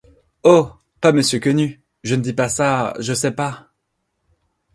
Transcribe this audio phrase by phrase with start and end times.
[0.43, 0.71] Oh!
[0.99, 3.71] pas monsieur Quenu, je ne dis pas ça, je ne sais pas...